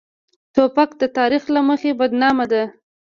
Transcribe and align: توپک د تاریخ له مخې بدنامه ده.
توپک 0.53 0.89
د 1.01 1.03
تاریخ 1.17 1.43
له 1.55 1.61
مخې 1.69 1.91
بدنامه 1.99 2.45
ده. 2.51 2.63